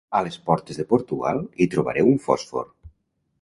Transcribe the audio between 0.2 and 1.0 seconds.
les portes de